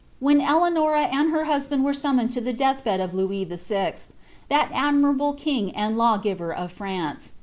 [0.17, 4.07] ^69 when Eleuiom and her hosband were summoned to the death bed of Louis Vf^
[4.49, 7.33] that admirable king and lawgiver of France.